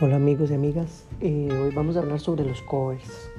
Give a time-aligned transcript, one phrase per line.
[0.00, 3.30] Hola amigos y amigas, eh, hoy vamos a hablar sobre los covers.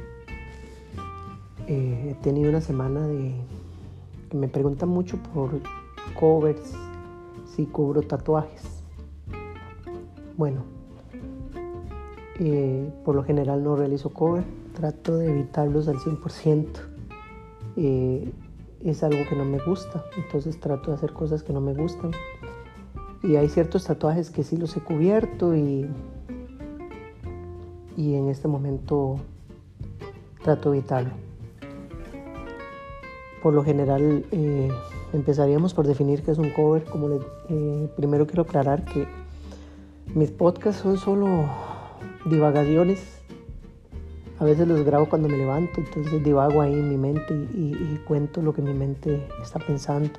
[1.67, 3.33] Eh, he tenido una semana de
[4.29, 5.60] que me preguntan mucho por
[6.17, 6.73] covers,
[7.46, 8.63] si cubro tatuajes.
[10.37, 10.63] Bueno,
[12.39, 16.80] eh, por lo general no realizo cover, trato de evitarlos al 100%.
[17.76, 22.11] es algo que no me gusta, entonces trato de hacer cosas que no me gustan.
[23.23, 25.89] Y hay ciertos tatuajes que sí los he cubierto y
[27.98, 29.17] y en este momento
[30.44, 31.12] trato de evitarlo.
[33.41, 34.70] Por lo general eh,
[35.13, 36.84] empezaríamos por definir qué es un cover.
[36.85, 39.08] Como eh, primero quiero aclarar que
[40.13, 41.45] mis podcasts son solo
[42.26, 43.21] divagaciones.
[44.40, 48.41] A veces los grabo cuando me levanto, entonces divago ahí en mi mente y, cuento
[48.41, 50.09] lo que mi mente está pensando.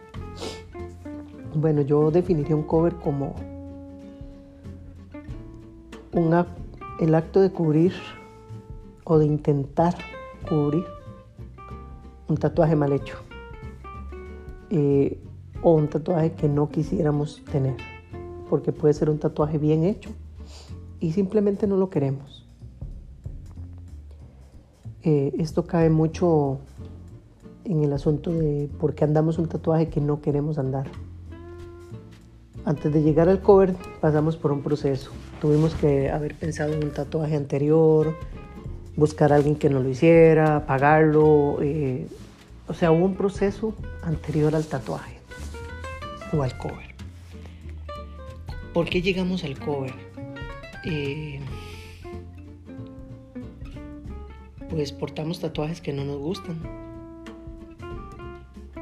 [1.54, 3.34] Bueno, yo definiría un cover como
[6.12, 6.65] un acto
[7.00, 7.92] el acto de cubrir
[9.04, 9.94] o de intentar
[10.48, 10.84] cubrir
[12.28, 13.18] un tatuaje mal hecho
[14.70, 15.20] eh,
[15.62, 17.76] o un tatuaje que no quisiéramos tener,
[18.48, 20.10] porque puede ser un tatuaje bien hecho
[21.00, 22.46] y simplemente no lo queremos.
[25.02, 26.58] Eh, esto cae mucho
[27.64, 30.88] en el asunto de por qué andamos un tatuaje que no queremos andar.
[32.64, 35.10] Antes de llegar al cover pasamos por un proceso.
[35.40, 38.16] Tuvimos que haber pensado en un tatuaje anterior,
[38.96, 41.58] buscar a alguien que nos lo hiciera, pagarlo.
[41.62, 42.06] Eh,
[42.68, 45.18] o sea, hubo un proceso anterior al tatuaje
[46.32, 46.94] o al cover.
[48.72, 49.94] ¿Por qué llegamos al cover?
[50.84, 51.40] Eh,
[54.70, 56.60] pues portamos tatuajes que no nos gustan.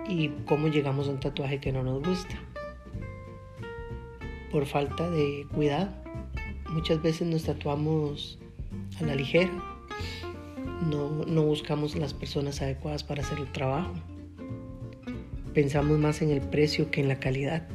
[0.08, 2.39] ¿Y cómo llegamos a un tatuaje que no nos gusta?
[4.55, 6.03] por falta de cuidado.
[6.75, 8.36] Muchas veces nos tatuamos
[9.01, 9.48] a la ligera,
[10.90, 13.95] no, no buscamos las personas adecuadas para hacer el trabajo.
[15.55, 17.68] Pensamos más en el precio que en la calidad.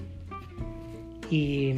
[1.32, 1.76] Y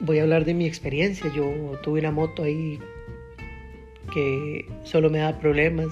[0.00, 1.32] voy a hablar de mi experiencia.
[1.32, 2.80] Yo tuve una moto ahí
[4.12, 5.88] que solo me da problemas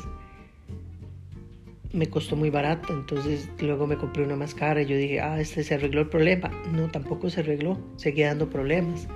[1.97, 5.41] me costó muy barata, entonces luego me compré una más cara y yo dije, ah,
[5.41, 6.51] este se arregló el problema.
[6.73, 9.09] No, tampoco se arregló, seguía dando problemas.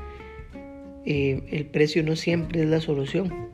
[1.07, 3.51] Eh, el precio no siempre es la solución,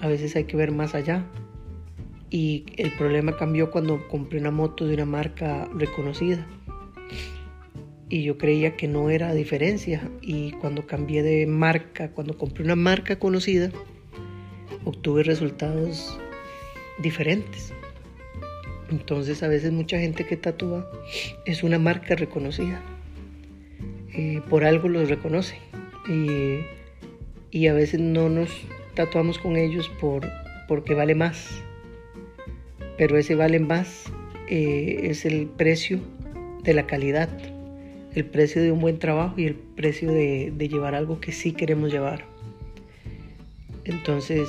[0.00, 1.26] a veces hay que ver más allá.
[2.30, 6.46] Y el problema cambió cuando compré una moto de una marca reconocida.
[8.08, 10.08] Y yo creía que no era diferencia.
[10.22, 13.70] Y cuando cambié de marca, cuando compré una marca conocida,
[14.84, 16.18] obtuve resultados
[17.02, 17.72] diferentes.
[18.90, 20.90] Entonces a veces mucha gente que tatúa
[21.46, 22.80] es una marca reconocida.
[24.14, 25.56] Eh, por algo los reconoce.
[26.08, 28.50] Y a veces no nos
[28.94, 30.28] tatuamos con ellos por,
[30.68, 31.62] porque vale más.
[32.96, 34.04] Pero ese vale más
[34.48, 36.00] eh, es el precio
[36.62, 37.30] de la calidad,
[38.14, 41.52] el precio de un buen trabajo y el precio de, de llevar algo que sí
[41.52, 42.24] queremos llevar.
[43.84, 44.48] Entonces,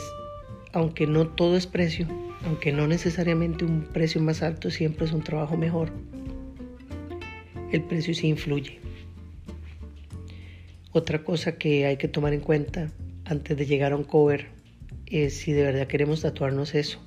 [0.74, 2.08] aunque no todo es precio,
[2.46, 5.92] aunque no necesariamente un precio más alto siempre es un trabajo mejor,
[7.72, 8.80] el precio sí influye.
[10.94, 12.92] Otra cosa que hay que tomar en cuenta
[13.24, 14.48] antes de llegar a un cover
[15.06, 17.00] es si de verdad queremos tatuarnos eso.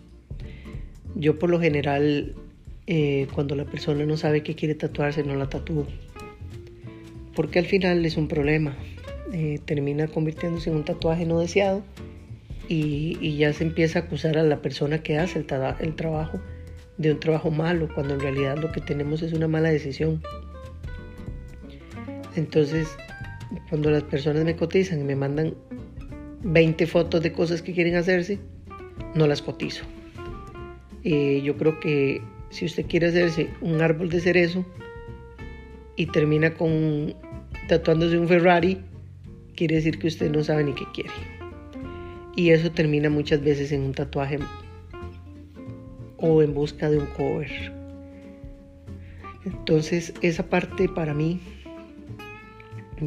[1.15, 2.35] Yo por lo general,
[2.87, 5.87] eh, cuando la persona no sabe que quiere tatuarse, no la tatúo.
[7.35, 8.75] Porque al final es un problema.
[9.33, 11.83] Eh, termina convirtiéndose en un tatuaje no deseado
[12.69, 15.47] y, ya se empieza a acusar a la persona que hace el,
[15.81, 16.41] el trabajo
[16.97, 20.23] de un trabajo malo, cuando en realidad lo que tenemos es una mala decisión.
[22.37, 22.89] Entonces,
[23.69, 25.55] cuando las personas me cotizan y me mandan
[26.43, 28.39] 20 fotos de cosas que quieren hacerse,
[29.15, 29.85] no las cotizo.
[31.03, 34.65] Eh, yo creo que si usted quiere hacerse un árbol de cerezo
[35.97, 37.15] y termina con
[37.69, 38.81] tatuándose un Ferrari,
[39.55, 41.11] quiere decir que usted no sabe ni qué quiere.
[42.37, 44.39] Y eso termina muchas veces en un tatuaje
[46.17, 47.51] o en busca de un cover.
[49.45, 51.41] Entonces esa parte para mí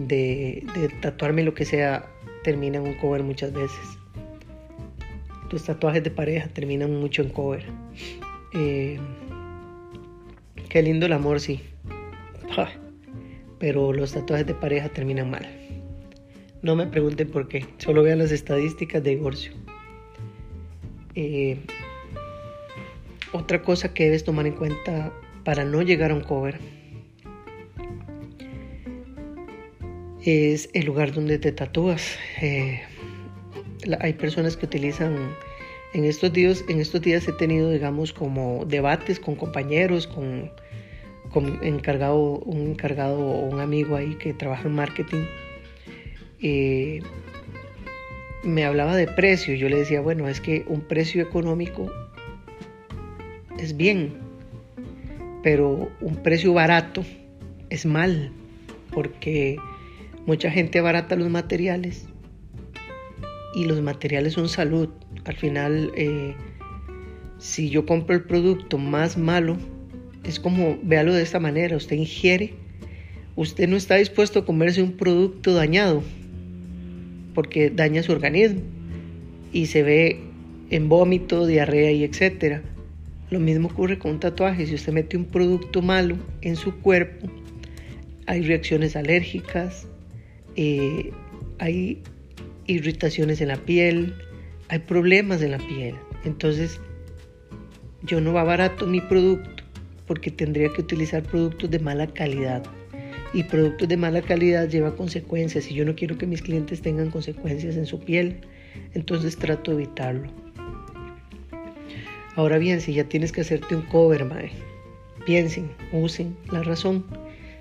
[0.05, 0.65] de,
[1.01, 2.05] tatuarme lo que sea
[2.43, 3.97] termina en un cover muchas veces.
[5.51, 7.65] Los tatuajes de pareja terminan mucho en cover.
[8.53, 8.99] Eh,
[10.69, 11.61] qué lindo el amor, sí.
[13.59, 15.47] Pero los tatuajes de pareja terminan mal.
[16.61, 19.53] No me pregunten por qué, solo vean las estadísticas de divorcio.
[21.15, 21.57] Eh,
[23.31, 25.11] otra cosa que debes tomar en cuenta
[25.43, 26.59] para no llegar a un cover
[30.27, 32.17] es el lugar donde te tatúas.
[32.41, 32.81] Eh,
[34.01, 35.33] hay personas que utilizan
[35.93, 40.51] en estos días, en estos días he tenido, digamos, como debates con compañeros, con,
[41.29, 45.23] con encargado, un encargado o un amigo ahí que trabaja en marketing.
[46.41, 46.99] Eh,
[48.43, 49.55] me hablaba de precio.
[49.55, 51.89] Yo le decía, bueno, es que un precio económico
[53.57, 54.13] es bien,
[55.41, 57.05] pero un precio barato
[57.69, 58.31] es mal,
[58.91, 59.57] porque
[60.27, 62.05] mucha gente abarata los materiales
[63.55, 64.89] y los materiales son salud.
[65.25, 66.35] Al final, eh,
[67.39, 69.57] si yo compro el producto más malo,
[70.23, 72.53] es como, véalo de esta manera, usted ingiere,
[73.35, 76.03] usted no está dispuesto a comerse un producto dañado,
[77.33, 78.61] porque daña su organismo
[79.53, 80.19] y se ve
[80.69, 82.61] en vómito, diarrea y etcétera.
[83.29, 84.65] Lo mismo ocurre con un tatuaje.
[84.65, 87.27] Si usted mete un producto malo en su cuerpo,
[88.25, 89.87] hay reacciones alérgicas,
[90.57, 91.11] eh,
[91.59, 92.01] hay
[92.65, 94.15] irritaciones en la piel,
[94.69, 95.95] hay problemas en la piel.
[96.25, 96.81] Entonces,
[98.03, 99.63] yo no va barato mi producto
[100.07, 102.63] porque tendría que utilizar productos de mala calidad
[103.33, 107.11] y productos de mala calidad lleva consecuencias y yo no quiero que mis clientes tengan
[107.11, 108.37] consecuencias en su piel,
[108.93, 110.29] entonces trato de evitarlo.
[112.35, 114.51] Ahora bien, si ya tienes que hacerte un cover, mae,
[115.25, 117.05] piensen, usen la razón.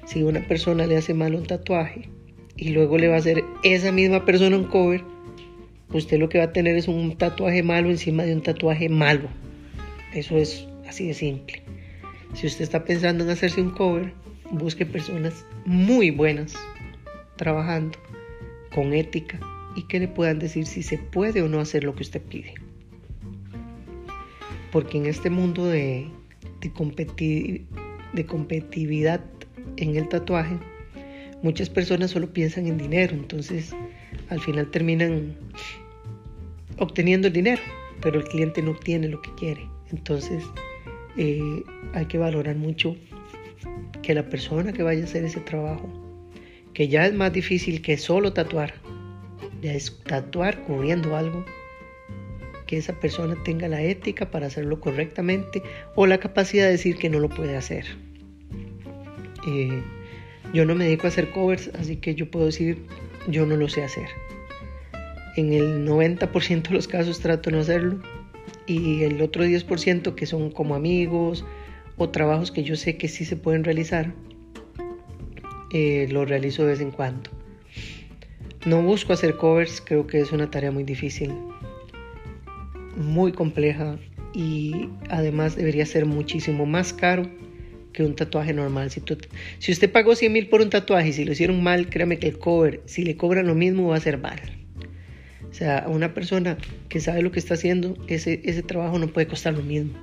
[0.07, 2.09] Si una persona le hace mal un tatuaje
[2.57, 5.05] y luego le va a hacer esa misma persona un cover,
[5.93, 9.29] usted lo que va a tener es un tatuaje malo encima de un tatuaje malo.
[10.15, 11.63] Eso es así de simple.
[12.35, 14.13] Si usted está pensando en hacerse un cover,
[14.51, 16.55] busque personas muy buenas
[17.37, 17.99] trabajando
[18.75, 19.39] con ética
[19.75, 22.55] y que le puedan decir si se puede o no hacer lo que usted pide.
[24.73, 26.09] Porque en este mundo de,
[26.61, 27.65] de,
[28.13, 29.21] de competitividad
[29.77, 30.59] en el tatuaje,
[31.43, 33.75] muchas personas solo piensan en dinero, entonces
[34.29, 35.37] al final terminan
[36.79, 37.63] obteniendo el dinero,
[38.01, 39.69] pero el cliente no obtiene lo que quiere.
[39.91, 40.45] Entonces
[41.17, 41.63] eh,
[41.95, 42.97] hay que valorar mucho
[44.03, 45.89] que la persona que vaya a hacer ese trabajo,
[46.75, 48.75] que ya es más difícil que solo tatuar,
[49.63, 51.45] ya es tatuar cubriendo algo,
[52.67, 55.63] que esa persona tenga la ética para hacerlo correctamente
[55.95, 57.87] o la capacidad de decir que no lo puede hacer.
[59.47, 59.83] Eh,
[60.53, 62.79] yo no me dedico a hacer covers, así que yo puedo decir,
[63.29, 64.09] yo no lo sé hacer.
[65.37, 68.01] En el 90% de los casos trato de no hacerlo
[68.67, 71.45] y el otro 10% que son como amigos
[71.97, 74.13] o trabajos que yo sé que sí se pueden realizar,
[75.73, 77.31] eh, lo realizo de vez en cuando.
[78.65, 81.33] No busco hacer covers, creo que es una tarea muy difícil,
[82.97, 83.99] muy compleja
[84.33, 87.29] y además debería ser muchísimo más caro
[87.97, 88.91] que un tatuaje normal.
[88.91, 89.03] Si,
[89.59, 92.29] si usted pagó 100 mil por un tatuaje y si lo hicieron mal, créame que
[92.29, 94.39] el cover, si le cobran lo mismo, va a ser mal.
[95.51, 96.59] O sea, una persona
[96.91, 99.95] que sabe lo que está haciendo, ese, ese trabajo no puede costar lo mismo,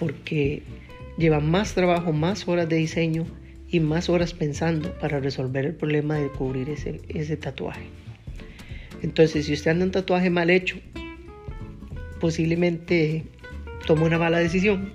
[0.00, 0.64] porque
[1.16, 3.24] lleva más trabajo, más horas de diseño
[3.68, 7.86] y más horas pensando para resolver el problema de cubrir ese, ese tatuaje.
[9.02, 10.78] Entonces, si usted anda un tatuaje mal hecho,
[12.18, 13.24] posiblemente
[13.86, 14.92] tome una mala decisión.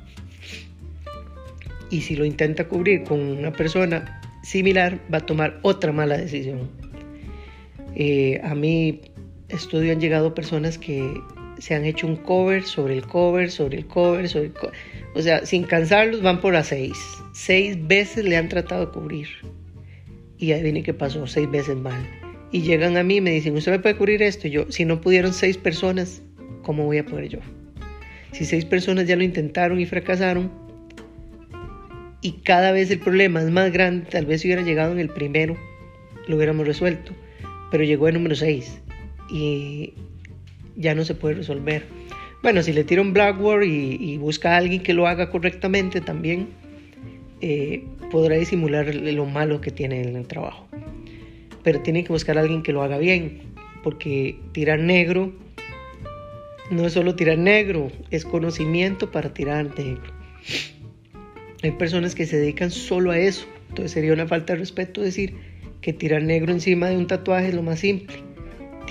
[1.92, 6.70] Y si lo intenta cubrir con una persona similar, va a tomar otra mala decisión.
[7.96, 9.02] Eh, a mi
[9.50, 11.14] estudio han llegado personas que
[11.60, 14.74] se han hecho un cover sobre el cover, sobre el cover, sobre el cover.
[15.14, 16.98] O sea, sin cansarlos van por a seis.
[17.34, 19.28] Seis veces le han tratado de cubrir.
[20.38, 22.02] Y ahí viene que pasó, seis veces mal.
[22.52, 24.48] Y llegan a mí y me dicen, ¿usted me puede cubrir esto?
[24.48, 26.22] Y yo, si no pudieron seis personas,
[26.64, 27.40] ¿cómo voy a poder yo?
[28.32, 30.52] Si seis personas ya lo intentaron y fracasaron,
[32.22, 35.10] y cada vez el problema es más grande, tal vez si hubiera llegado en el
[35.10, 35.58] primero,
[36.28, 37.14] lo hubiéramos resuelto.
[37.72, 38.80] Pero llegó el número seis
[39.30, 39.94] y
[40.76, 41.86] ya no se puede resolver.
[42.44, 46.50] Bueno, si le tira un Blackboard y, busca a alguien que lo haga correctamente también,
[47.40, 50.68] eh, podrá disimular lo malo que tiene en el trabajo.
[51.64, 53.42] Pero tiene que buscar a alguien que lo haga bien,
[53.84, 55.32] porque tirar negro
[56.72, 60.14] no es solo tirar negro, es conocimiento para tirar negro.
[61.64, 65.36] Hay personas que se dedican solo a eso, entonces sería una falta de respeto decir
[65.82, 68.32] que tirar negro encima de un tatuaje es lo más simple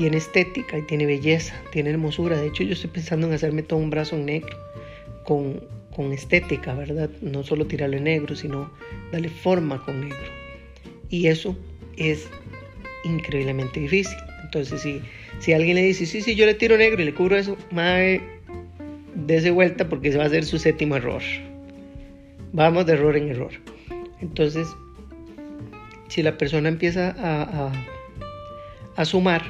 [0.00, 2.40] tiene estética y tiene belleza, tiene hermosura.
[2.40, 4.56] De hecho, yo estoy pensando en hacerme todo un brazo negro
[5.24, 5.62] con,
[5.94, 7.10] con estética, ¿verdad?
[7.20, 8.70] No solo tirarle negro, sino
[9.12, 10.30] darle forma con negro.
[11.10, 11.56] Y eso
[11.96, 12.28] es
[13.04, 14.16] increíblemente difícil.
[14.44, 15.02] Entonces, si,
[15.38, 18.22] si alguien le dice, sí, sí, yo le tiro negro y le cubro eso, mae,
[19.14, 21.22] dése vuelta porque se va a hacer su séptimo error.
[22.52, 23.52] Vamos de error en error.
[24.20, 24.68] Entonces,
[26.08, 27.72] si la persona empieza a
[29.00, 29.42] a sumar,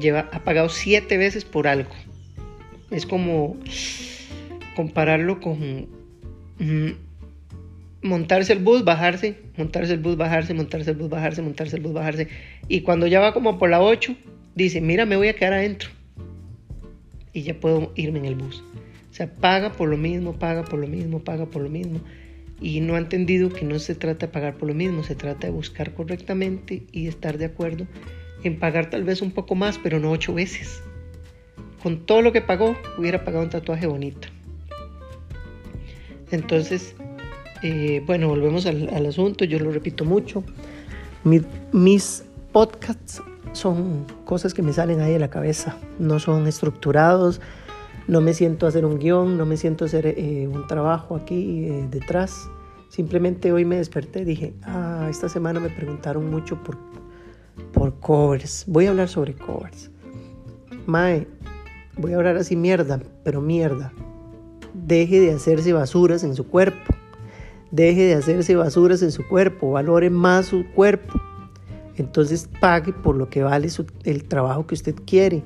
[0.00, 1.90] lleva, ha pagado siete veces por algo.
[2.90, 3.56] Es como
[4.74, 5.88] compararlo con
[6.58, 6.90] mm,
[8.02, 11.92] montarse el bus, bajarse, montarse el bus, bajarse, montarse el bus, bajarse, montarse el bus,
[11.92, 12.28] bajarse.
[12.68, 14.16] Y cuando ya va como por la 8,
[14.54, 15.90] dice, mira, me voy a quedar adentro.
[17.34, 18.64] Y ya puedo irme en el bus.
[19.18, 21.98] Sea, paga por lo mismo, paga por lo mismo, paga por lo mismo.
[22.60, 25.48] Y no ha entendido que no se trata de pagar por lo mismo, se trata
[25.48, 27.88] de buscar correctamente y estar de acuerdo
[28.44, 30.84] en pagar tal vez un poco más, pero no ocho veces.
[31.82, 34.28] Con todo lo que pagó, hubiera pagado un tatuaje bonito.
[36.30, 36.94] Entonces,
[37.64, 40.44] eh, bueno, volvemos al, asunto, yo lo repito mucho.
[41.72, 43.20] mis podcasts
[43.50, 47.40] son cosas que me salen ahí de la cabeza, no son estructurados,
[48.08, 51.14] no me siento a hacer un guion, no me siento a hacer eh, un trabajo
[51.14, 52.48] aquí eh, detrás.
[52.88, 56.78] Simplemente hoy me desperté dije, ah, esta semana me preguntaron mucho por,
[57.72, 58.64] por covers.
[58.66, 59.90] Voy a hablar sobre covers.
[60.86, 61.28] Mae,
[61.98, 63.92] voy a hablar así mierda, pero mierda.
[64.72, 66.94] Deje de hacerse basuras en su cuerpo.
[67.70, 71.20] Deje de hacerse basuras en su cuerpo, valore más su cuerpo.
[71.96, 73.68] Entonces pague por lo que vale
[74.04, 75.42] el trabajo que usted quiere.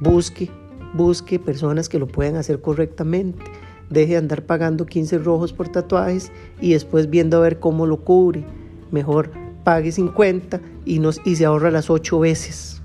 [0.00, 0.50] Busque,
[0.94, 3.44] busque personas que lo puedan hacer correctamente.
[3.90, 7.98] Deje de andar pagando 15 rojos por tatuajes y después viendo a ver cómo lo
[7.98, 8.44] cubre.
[8.90, 9.30] Mejor
[9.64, 12.80] pague 50 y, nos, y se ahorra las 8 veces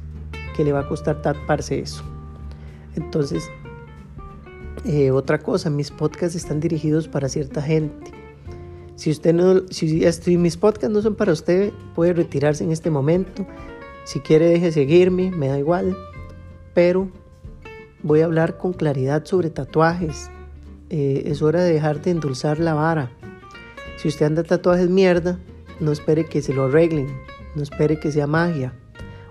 [0.56, 2.04] que le va a costar taparse eso.
[2.96, 3.50] Entonces,
[4.86, 8.12] eh, otra cosa, mis podcasts están dirigidos para cierta gente.
[8.96, 13.46] Si usted no, si, mis podcasts no son para usted, puede retirarse en este momento.
[14.04, 15.96] Si quiere, deje seguirme, me da igual.
[16.74, 17.10] Pero
[18.03, 20.29] voy a hablar con claridad sobre tatuajes.
[20.89, 23.12] Eh, es hora de dejar de endulzar la vara.
[23.98, 25.38] Si usted anda tatuajes mierda,
[25.79, 27.08] no espere que se lo arreglen.
[27.56, 28.74] No espere que sea magia.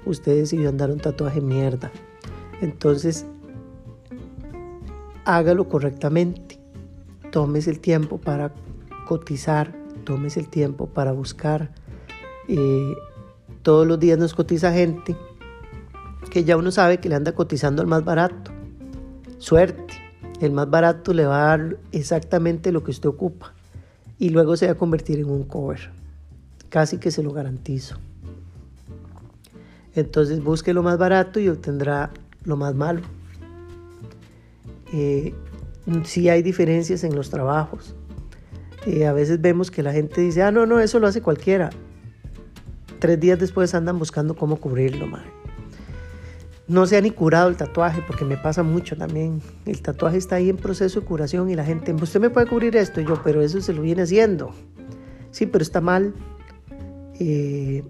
[0.04, 1.90] Usted decidió andar un tatuaje mierda.
[2.60, 3.26] Entonces,
[5.24, 6.58] hágalo correctamente.
[7.30, 8.52] Tómese el tiempo para
[9.06, 11.70] cotizar, tomes el tiempo para buscar.
[12.48, 12.94] Eh,
[13.62, 15.16] todos los días nos cotiza gente
[16.30, 18.57] que ya uno sabe que le anda cotizando al más barato.
[19.38, 19.94] Suerte,
[20.40, 23.54] el más barato le va a dar exactamente lo que usted ocupa
[24.18, 25.90] y luego se va a convertir en un cover.
[26.68, 27.96] Casi que se lo garantizo.
[29.94, 32.10] Entonces busque lo más barato y obtendrá
[32.44, 33.00] lo más malo.
[34.92, 35.34] Eh,
[36.04, 37.94] sí hay diferencias en los trabajos.
[38.86, 41.70] Eh, a veces vemos que la gente dice, ah, no, no, eso lo hace cualquiera.
[42.98, 45.37] Tres días después andan buscando cómo cubrirlo, madre.
[46.68, 49.40] No se ha ni curado el tatuaje, porque me pasa mucho también.
[49.64, 52.76] El tatuaje está ahí en proceso de curación y la gente, usted me puede cubrir
[52.76, 54.50] esto, yo, pero eso se lo viene haciendo.
[55.30, 56.12] Sí, pero está mal.
[57.18, 57.82] Eh,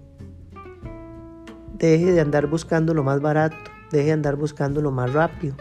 [1.77, 3.57] deje de andar buscando lo más barato,
[3.91, 5.55] deje de andar buscando lo más rápido.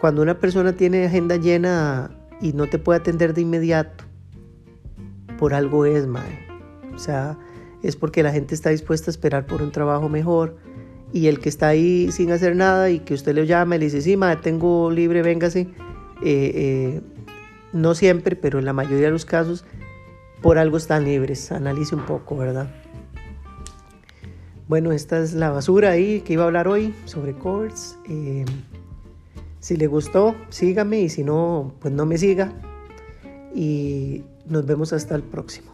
[0.00, 4.04] Cuando una persona tiene agenda llena y no te puede atender de inmediato,
[5.38, 6.48] por algo es, mae.
[6.92, 7.38] O sea,
[7.84, 10.56] es porque la gente está dispuesta a esperar por un trabajo mejor
[11.12, 13.84] y el que está ahí sin hacer nada y que usted le llama y le
[13.86, 15.68] dice, sí, mae, tengo libre, véngase.
[16.24, 17.00] Eh, eh,
[17.72, 19.64] no siempre, pero en la mayoría de los casos,
[20.40, 21.52] por algo están libres.
[21.52, 22.70] Analice un poco, ¿verdad?
[24.68, 27.98] Bueno, esta es la basura ahí que iba a hablar hoy sobre covers.
[28.08, 28.44] Eh,
[29.60, 32.52] si le gustó, sígame y si no, pues no me siga.
[33.54, 35.71] Y nos vemos hasta el próximo.